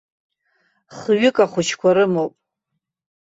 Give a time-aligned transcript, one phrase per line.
[0.95, 2.33] Хҩык ахәыҷқәа рымоуп.